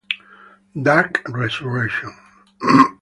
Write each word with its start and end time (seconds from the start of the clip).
Dark 0.81 1.21
Resurrection 1.29 2.09